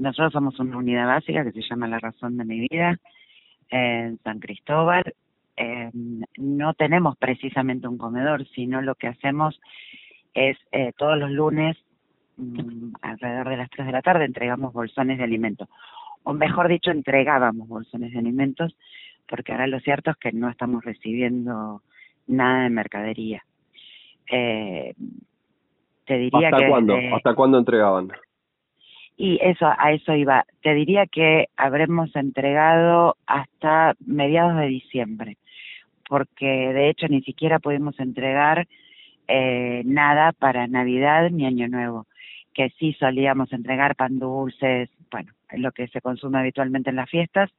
[0.00, 2.98] nosotros somos una unidad básica que se llama La Razón de mi Vida
[3.68, 5.04] en San Cristóbal.
[5.56, 5.90] Eh,
[6.38, 9.60] no tenemos precisamente un comedor, sino lo que hacemos
[10.32, 11.76] es eh, todos los lunes,
[12.38, 15.68] mm, alrededor de las 3 de la tarde, entregamos bolsones de alimentos.
[16.22, 18.76] O mejor dicho, entregábamos bolsones de alimentos,
[19.28, 21.82] porque ahora lo cierto es que no estamos recibiendo
[22.26, 23.44] nada de mercadería.
[24.30, 24.94] Eh,
[26.06, 26.94] te diría ¿Hasta que cuándo?
[26.94, 28.12] desde- ¿Hasta cuándo entregaban?
[29.16, 30.46] Y eso, a eso iba.
[30.62, 35.36] Te diría que habremos entregado hasta mediados de diciembre,
[36.08, 38.66] porque de hecho ni siquiera pudimos entregar
[39.28, 42.06] eh, nada para Navidad ni Año Nuevo,
[42.54, 47.50] que sí solíamos entregar pan dulces, bueno, lo que se consume habitualmente en las fiestas.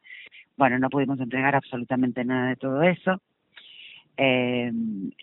[0.57, 3.21] Bueno, no pudimos entregar absolutamente nada de todo eso.
[4.17, 4.71] Eh,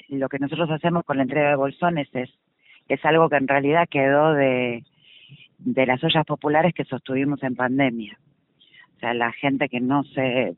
[0.09, 2.31] lo que nosotros hacemos con la entrega de bolsones es,
[2.89, 4.84] es algo que en realidad quedó de,
[5.59, 8.19] de las ollas populares que sostuvimos en pandemia.
[8.97, 10.57] O sea, la gente que no se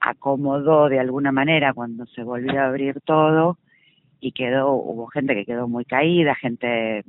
[0.00, 3.58] acomodó de alguna manera cuando se volvió a abrir todo
[4.20, 7.04] y quedó, hubo gente que quedó muy caída, gente,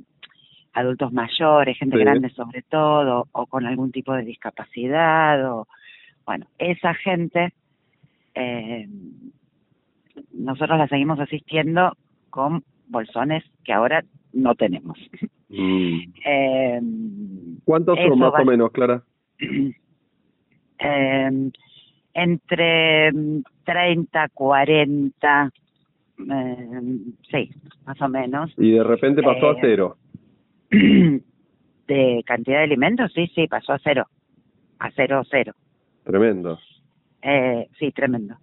[0.72, 2.02] adultos mayores, gente Sí.
[2.02, 5.66] grande sobre todo, o con algún tipo de discapacidad, o
[6.26, 7.52] bueno, esa gente,
[8.34, 8.88] eh,
[10.32, 11.96] nosotros la seguimos asistiendo
[12.30, 14.98] con bolsones que ahora no tenemos.
[15.50, 15.98] Mm.
[16.24, 16.80] Eh,
[17.64, 19.02] ¿Cuántos son más va- o menos, Clara?
[20.78, 21.50] eh,
[22.14, 25.52] entre mm, 30, 40,
[26.18, 26.80] eh,
[27.30, 27.50] sí,
[27.86, 28.52] más o menos.
[28.56, 29.96] Y de repente pasó a Eh, cero.
[31.88, 34.06] De cantidad de alimentos, sí, sí, pasó a cero.
[34.78, 35.54] A cero, cero.
[36.04, 36.58] Tremendo.
[37.22, 38.36] Eh, sí, tremendo.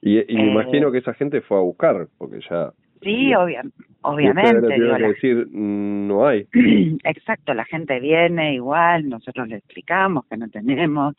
[0.00, 2.72] Y, y me imagino que esa gente fue a buscar, porque ya...
[3.02, 4.74] Sí, obvia, ustedes le obviamente.
[4.74, 6.46] digo, que la- decir, "Mm, no hay.
[7.04, 11.14] Exacto, la gente viene igual, nosotros le explicamos que no tenemos.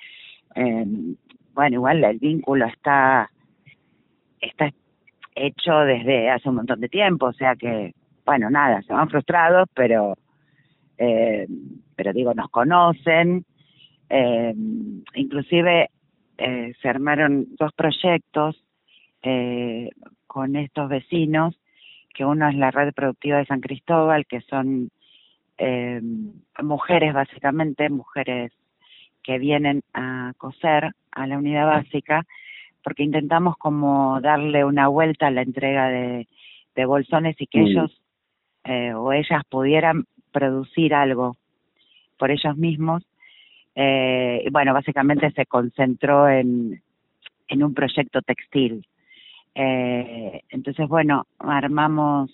[0.56, 0.86] Eh,
[1.54, 3.30] bueno, igual el vínculo está
[4.42, 4.72] está
[5.36, 7.94] hecho desde hace un montón de tiempo, o sea que,
[8.26, 10.16] bueno, nada, se van frustrados, pero,
[10.98, 11.46] eh,
[11.96, 13.46] pero digo, nos conocen.
[14.10, 14.54] Eh,
[15.16, 15.90] inclusive
[16.38, 18.64] eh, se armaron dos proyectos
[19.22, 19.90] eh,
[20.26, 21.59] con estos vecinos,
[22.20, 24.90] que uno es la red productiva de San Cristóbal, que son
[25.58, 26.02] eh,
[26.62, 28.52] mujeres básicamente, mujeres
[29.24, 32.26] que vienen a coser a la unidad básica,
[32.84, 36.28] porque intentamos como darle una vuelta a la entrega de,
[36.76, 37.68] de bolsones y que Mm.
[37.68, 38.02] ellos
[38.66, 40.04] eh, o ellas pudieran
[40.34, 41.38] producir algo
[42.18, 43.02] por ellos mismos.
[43.76, 46.82] Eh, y bueno, básicamente se concentró en,
[47.48, 48.86] en un proyecto textil.
[49.62, 52.32] Eh, entonces, bueno, armamos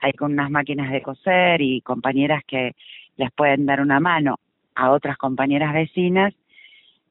[0.00, 2.74] ahí con unas máquinas de coser y compañeras que
[3.18, 4.40] les pueden dar una mano
[4.74, 6.32] a otras compañeras vecinas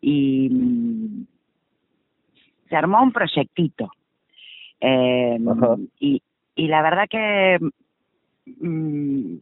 [0.02, 1.26] y mm,
[2.68, 3.92] se armó un proyectito.
[4.82, 5.38] Eh,
[6.00, 6.24] y,
[6.56, 7.60] y la verdad que
[8.60, 9.36] mm,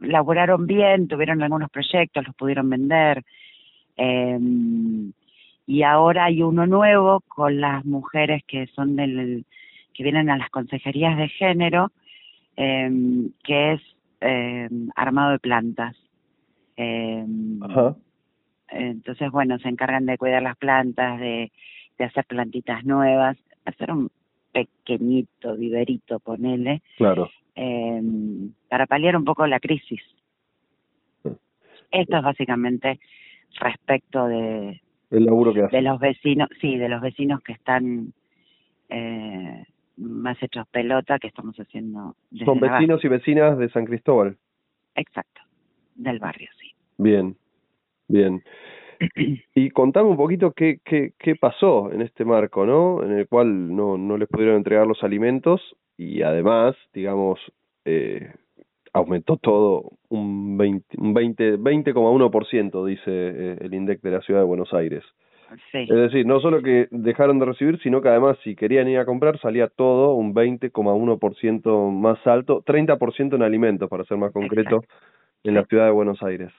[0.00, 3.22] laburaron bien, tuvieron algunos proyectos, los pudieron vender.
[3.96, 4.40] Eh,
[5.66, 9.44] y ahora hay uno nuevo con las mujeres que son del
[9.94, 11.90] que vienen a las consejerías de género,
[12.56, 12.90] eh,
[13.44, 13.82] que es
[14.20, 15.96] eh, armado de plantas.
[16.76, 17.24] Eh,
[17.60, 17.96] Ajá.
[18.68, 21.52] entonces, bueno, se encargan de cuidar las plantas, de,
[21.98, 23.36] de hacer plantitas nuevas,
[23.66, 24.10] hacer un
[24.52, 27.30] pequeñito viverito, ponele, Claro.
[28.68, 30.00] para paliar un poco la crisis.
[31.90, 32.98] Esto es básicamente
[33.60, 34.81] respecto de,
[35.12, 35.76] El laburo que hace.
[35.76, 38.12] de los vecinos, sí, de los vecinos que están
[38.88, 39.64] eh,
[39.98, 42.16] más hechos pelota que estamos haciendo.
[42.30, 44.36] desde Son vecinos y vecinas de San Cristóbal.
[44.94, 45.42] Exacto,
[45.94, 46.72] del barrio, sí.
[46.98, 47.36] Bien,
[48.08, 48.42] bien.
[49.54, 53.02] Y contame un poquito qué, qué, qué pasó en este marco, ¿no?
[53.02, 55.60] En el cual no, no les pudieron entregar los alimentos
[55.96, 57.40] y además, digamos,
[57.84, 58.32] eh,
[58.92, 64.46] aumentó todo un 20, un 20, 20,1% dice eh, el INDEC de la ciudad de
[64.46, 65.02] Buenos Aires.
[65.70, 68.98] Sí, Es decir, no solo que dejaron de recibir, sino que además si querían ir
[68.98, 74.82] a comprar salía todo un 20,1% más alto, 30% en alimentos, para ser más concreto,
[75.44, 76.50] en la ciudad de Buenos Aires.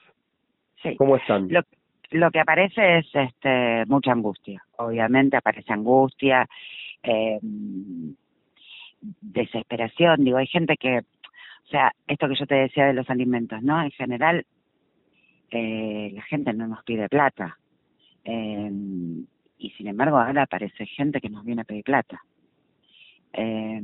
[0.82, 0.94] sí.
[0.96, 1.48] ¿Cómo están?
[1.50, 1.62] Lo,
[2.10, 4.62] lo que aparece es este mucha angustia.
[4.76, 6.46] Obviamente aparece angustia,
[7.02, 7.38] eh,
[9.20, 10.24] desesperación.
[10.24, 11.00] Digo, hay gente que,
[11.74, 13.82] sea, esto que yo te decía de los alimentos, ¿no?
[13.82, 14.46] En general,
[15.50, 17.58] eh, la gente no nos pide plata.
[18.24, 18.70] Eh,
[19.58, 22.22] y sin embargo, ahora aparece gente que nos viene a pedir plata.
[23.32, 23.82] Eh,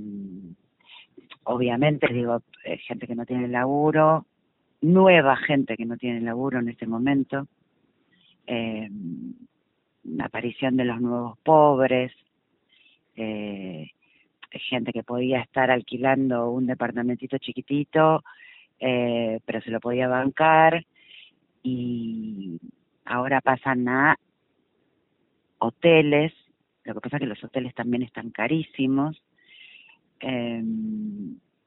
[1.43, 4.27] obviamente, digo, eh, gente que no tiene laburo,
[4.83, 7.49] nueva gente que no tiene laburo en este momento,
[8.47, 8.89] eh,
[10.05, 12.13] la aparición de los nuevos pobres,
[13.17, 13.91] eh,
[14.71, 18.23] gente que podía estar alquilando un departamentito chiquitito,
[18.79, 20.87] eh, pero se lo podía bancar
[21.63, 22.59] y
[23.05, 24.17] ahora pasan a
[25.59, 26.33] hoteles,
[26.85, 29.23] lo que pasa es que los hoteles también están carísimos,
[30.21, 30.63] eh,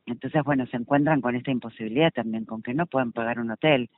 [0.06, 3.89] entonces, bueno, se encuentran con esta imposibilidad también, con que no pueden pagar un hotel.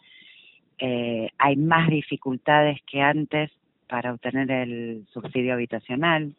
[0.78, 3.52] Eh, hay más dificultades que antes
[3.88, 6.36] para obtener el subsidio habitacional.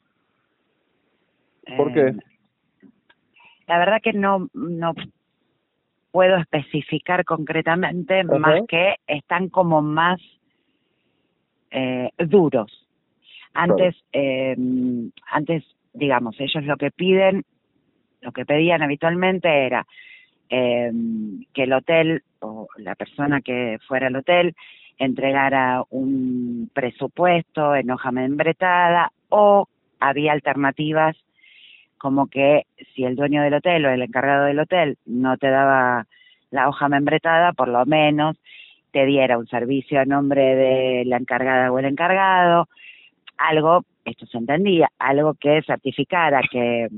[1.76, 2.14] ¿Por qué?
[3.66, 4.94] La verdad que no, no
[6.12, 10.20] puedo especificar concretamente más que están como más
[11.70, 12.86] eh, duros.
[13.52, 14.56] Antes, eh,
[15.30, 17.44] antes, digamos, ellos lo que piden
[18.20, 19.86] lo que pedían habitualmente era
[20.48, 20.90] eh,
[21.52, 24.54] que el hotel o la persona que fuera al hotel
[24.98, 29.68] entregara un presupuesto en hoja membretada o
[30.00, 31.16] había alternativas
[31.98, 36.06] como que si el dueño del hotel o el encargado del hotel no te daba
[36.50, 38.36] la hoja membretada, por lo menos
[38.92, 42.68] te diera un servicio a nombre de la encargada o el encargado,
[43.36, 46.88] algo, esto se entendía, algo que certificara que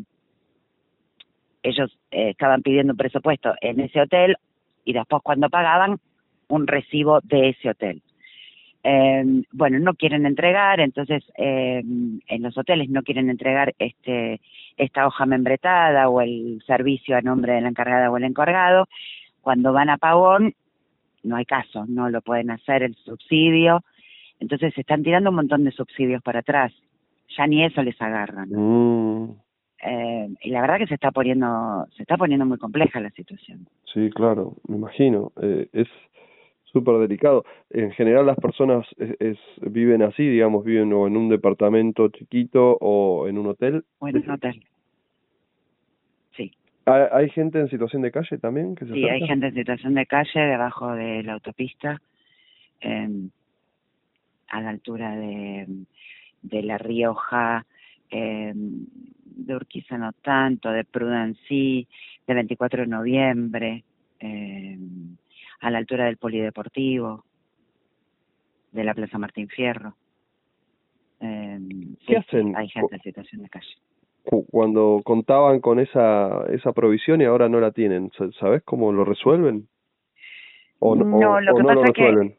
[1.63, 4.37] ellos eh, estaban pidiendo un presupuesto en ese hotel
[4.85, 5.99] y después cuando pagaban
[6.49, 8.03] un recibo de ese hotel.
[8.85, 14.41] Eh, bueno, no quieren entregar, entonces eh, en los hoteles no quieren entregar este
[14.77, 18.87] esta hoja membretada o el servicio a nombre de la encargada o el encargado.
[19.41, 20.55] Cuando van a pagón,
[21.25, 23.83] no hay caso, no lo pueden hacer el subsidio.
[24.41, 26.73] Entonces se están tirando un montón de subsidios para atrás.
[27.37, 28.49] Ya ni eso les agarran.
[28.51, 29.33] Mm.
[29.81, 33.69] Eh, y la verdad que se está poniendo se está poniendo muy compleja la situación.
[33.93, 35.33] Sí, claro, me imagino.
[35.41, 35.89] Eh, es
[36.73, 37.45] súper delicado.
[37.71, 43.29] En general las personas es, viven así, digamos, viven o en un departamento chiquito o
[43.29, 43.85] en un hotel.
[43.99, 44.65] O en un hotel.
[46.37, 46.53] Sí.
[46.87, 48.75] ¿Hay, hay gente en situación de calle también?
[48.75, 52.01] Que se sí, hay gente en situación de calle debajo de la autopista,
[52.81, 53.09] eh,
[54.49, 55.67] a la altura de,
[56.43, 57.67] de La Rioja,
[58.11, 61.87] eh, de Urquiza no tanto, de Prudency,
[62.27, 63.85] de 24 de noviembre,
[64.21, 64.79] eh,
[65.61, 67.25] a la altura del Polideportivo,
[68.73, 69.95] de la Plaza Martín Fierro.
[71.21, 71.59] Eh,
[72.07, 72.57] ¿Qué hacen?
[72.57, 73.75] Hay gente en situación de calle.
[74.51, 79.69] Cuando contaban con esa, esa provisión y ahora no la tienen, ¿sabes cómo lo resuelven?
[80.81, 82.37] ¿O no, no lo, que pasa lo resuelven?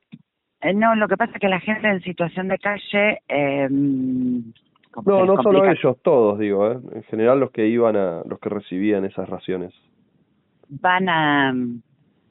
[0.61, 3.67] Que, eh, no, lo que pasa es que la gente en situación de calle eh,
[3.69, 6.79] no, no solo ellos, todos, digo, ¿eh?
[6.93, 9.73] en general los que iban a, los que recibían esas raciones.
[10.67, 11.53] Van a,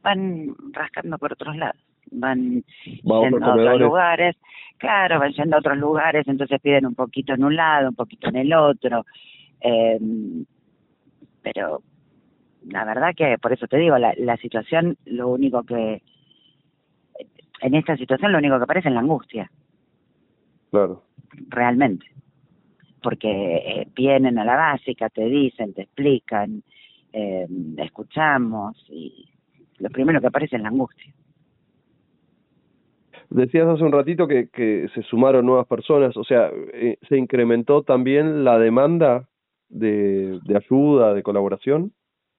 [0.09, 4.37] van rascando por otros lados, van yendo a otros lugares,
[4.79, 8.29] claro, van yendo a otros lugares, entonces piden un poquito en un lado, un poquito
[8.29, 9.05] en el otro,
[9.61, 9.99] eh,
[11.43, 11.83] pero
[12.67, 16.03] la verdad que, por eso te digo, la, la situación, lo único que,
[17.61, 19.51] en esta situación lo único que aparece es la angustia.
[20.71, 21.03] Claro.
[21.49, 22.07] Realmente.
[23.03, 26.63] Porque eh, vienen a la básica, te dicen, te explican,
[27.13, 27.47] eh,
[27.79, 29.29] escuchamos y
[29.79, 31.13] lo primero que aparece es la angustia.
[33.31, 37.83] Decías hace un ratito que, que se sumaron nuevas personas, o sea, eh, ¿se incrementó
[37.83, 39.29] también la demanda
[39.69, 41.93] de, de ayuda, de colaboración?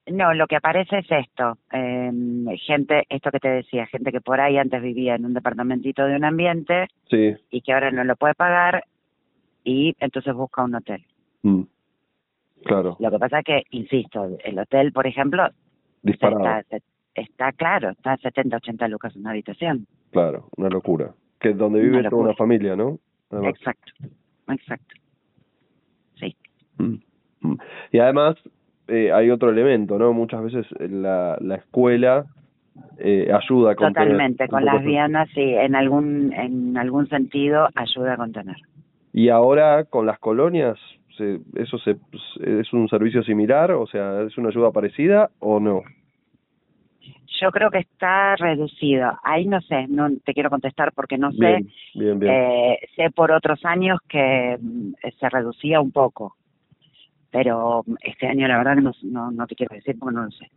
[0.07, 2.11] No, lo que aparece es esto, eh,
[2.65, 6.15] gente, esto que te decía, gente que por ahí antes vivía en un departamentito de
[6.15, 7.35] un ambiente sí.
[7.51, 8.83] y que ahora no lo puede pagar
[9.63, 11.05] y entonces busca un hotel.
[11.43, 11.61] Mm.
[12.65, 12.97] Claro.
[12.99, 15.49] Lo que pasa es que, insisto, el hotel, por ejemplo,
[16.03, 16.63] Está,
[17.15, 19.87] está claro, está a 70, 80 lucas una habitación.
[20.11, 21.13] Claro, una locura.
[21.39, 22.99] Que es donde vive toda una familia, ¿no?
[23.31, 23.91] Exacto,
[24.49, 24.95] exacto.
[26.15, 26.35] Sí.
[26.77, 26.95] Mm,
[27.41, 27.57] mm.
[27.91, 28.35] Y además
[28.87, 30.11] eh, hay otro elemento, ¿no?
[30.13, 32.25] Muchas veces la, la escuela
[32.97, 34.09] eh, ayuda a contener.
[34.09, 38.57] Totalmente, con las viandas sí, en algún, en algún sentido ayuda a contener.
[39.13, 40.77] Y ahora con las colonias,
[41.17, 41.97] se, ¿eso se,
[42.41, 43.71] es un servicio similar?
[43.71, 45.83] O sea, ¿es una ayuda parecida o no?
[47.41, 49.17] Yo creo que está reducido.
[49.23, 51.59] Ahí no sé, no te quiero contestar porque no sé.
[51.95, 56.35] Bien, bien, Eh, sé por otros años que mm, se reducía un poco,
[57.31, 60.47] pero este año la verdad no, no, no te quiero decir porque no lo sé.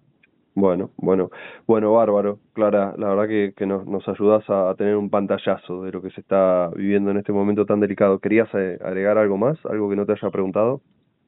[0.55, 1.31] Bueno, bueno,
[1.67, 5.93] bueno, bárbaro, Clara, la verdad que, que nos, nos ayudas a, tener un pantallazo de
[5.93, 8.19] lo que se está viviendo en este momento tan delicado.
[8.19, 10.83] ¿Querías eh, agregar algo más, algo que no te haya preguntado?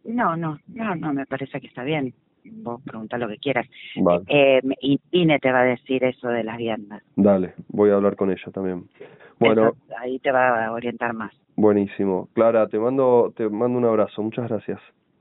[0.04, 2.12] No, no, no, no, me parece que está bien.
[2.50, 3.66] Vos preguntá lo que quieras.
[3.96, 4.24] Vale.
[4.28, 7.02] Eh, y Pine te va a decir eso de las viandas.
[7.16, 8.88] Dale, voy a hablar con ella también.
[9.38, 11.32] Bueno, Eso, ahí te va a orientar más.
[11.56, 12.28] buenísimo.
[12.34, 14.22] Clara, te mando te mando un abrazo.
[14.22, 14.80] Muchas gracias.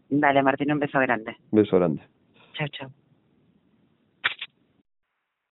[0.10, 1.36] Dale, Martín, un beso grande.
[1.52, 2.02] Beso grande.
[2.54, 2.90] Chao, chao.